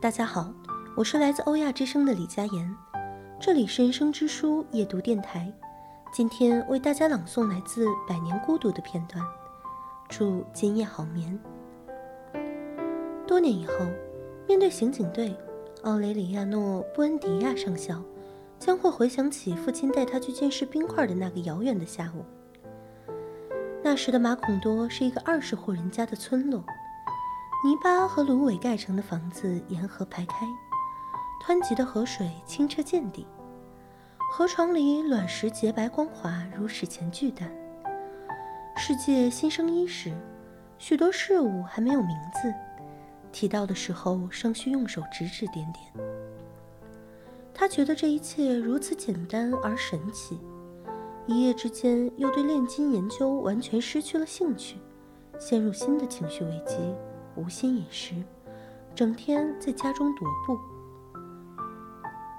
[0.00, 0.54] 大家好，
[0.94, 2.72] 我是来自欧亚之声的李佳言，
[3.40, 5.52] 这里是人生之书夜读电台。
[6.12, 9.20] 今天为大家朗诵来自《百年孤独》的片段，
[10.08, 11.36] 祝今夜好眠。
[13.26, 13.72] 多年以后，
[14.46, 15.36] 面对刑警队，
[15.82, 18.00] 奥雷里亚诺·布恩迪亚上校
[18.56, 22.24] 将会回想起父亲带他去见识冰块的那个遥远的下午。
[23.82, 26.62] 那时的马孔多是一个二十户人家的村落。
[27.64, 30.46] 泥巴和芦苇盖成的房子沿河排开，
[31.44, 33.26] 湍急的河水清澈见底，
[34.30, 37.50] 河床里卵石洁白光滑，如史前巨蛋。
[38.76, 40.12] 世界新生伊始，
[40.78, 42.54] 许多事物还没有名字，
[43.32, 46.06] 提到的时候尚需用手指指点点。
[47.52, 50.38] 他觉得这一切如此简单而神奇，
[51.26, 54.78] 一夜之间又对炼金研究完全失去了兴趣，
[55.40, 56.76] 陷入新的情绪危机。
[57.38, 58.14] 无心饮食，
[58.94, 60.58] 整天在家中踱步。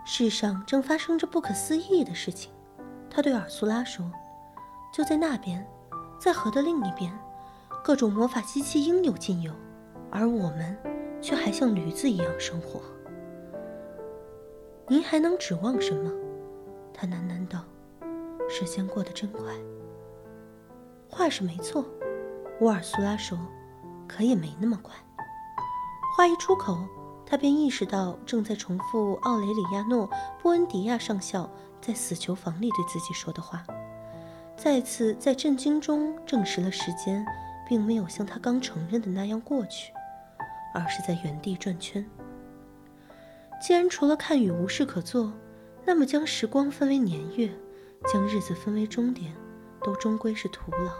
[0.05, 2.51] 世上正发生着不可思议的事情，
[3.09, 4.11] 他对尔苏拉说
[4.91, 5.65] ：“就在那边，
[6.19, 7.17] 在河的另一边，
[7.83, 9.53] 各种魔法机器应有尽有，
[10.11, 10.77] 而我们
[11.21, 12.81] 却还像驴子一样生活。
[14.87, 16.11] 您还能指望什么？”
[16.93, 17.63] 他喃喃道。
[18.49, 19.43] “时间过得真快。”
[21.07, 21.85] 话是没错，
[22.59, 23.37] 乌尔苏拉说。
[24.09, 24.93] 可也没那么快。
[26.17, 26.77] 话一出口，
[27.25, 30.09] 他便意识到正在重复奥雷里亚诺·
[30.41, 33.63] 布恩迪亚上校在死囚房里对自己说的话，
[34.57, 37.25] 再次在震惊中证实了时间
[37.67, 39.93] 并没有像他刚承认的那样过去，
[40.73, 42.05] 而是在原地转圈。
[43.61, 45.31] 既然除了看雨无事可做，
[45.85, 47.49] 那么将时光分为年月，
[48.11, 49.33] 将日子分为终点，
[49.83, 50.91] 都终归是徒劳。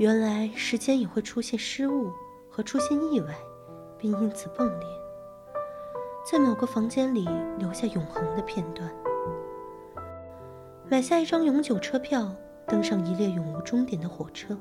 [0.00, 2.10] 原来时间也会出现失误
[2.48, 3.34] 和出现意外，
[3.98, 4.88] 并因此崩裂，
[6.24, 8.90] 在某个房间里留下永恒的片段。
[10.88, 12.34] 买下一张永久车票，
[12.66, 14.58] 登上一列永无终点的火车。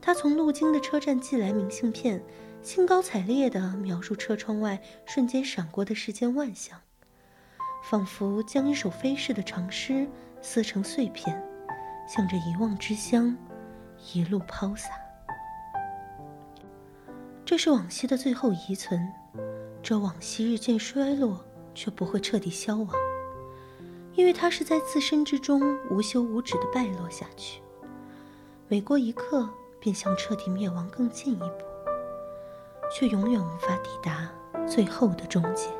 [0.00, 2.22] 他从路经的车站寄来明信片，
[2.62, 6.78] 兴高采烈地描述车窗外瞬间闪过的世间万象，
[7.82, 10.08] 仿佛将一首飞逝的长诗
[10.40, 11.44] 撕成碎片，
[12.06, 13.36] 向着遗忘之乡。
[14.12, 14.88] 一路抛洒，
[17.44, 19.12] 这是往昔的最后遗存。
[19.82, 21.44] 这往昔日渐衰落，
[21.74, 22.88] 却不会彻底消亡，
[24.14, 27.60] 因为它是在自身之中无休无止的败落下去。
[28.66, 29.48] 每过一刻，
[29.80, 31.62] 便向彻底灭亡更进一步，
[32.92, 34.28] 却永远无法抵达
[34.66, 35.70] 最后的终结。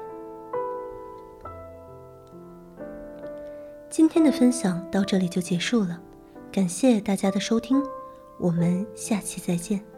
[3.90, 6.00] 今天的分享到这里就结束了，
[6.52, 7.82] 感谢大家的收听。
[8.38, 9.97] 我们下期再见。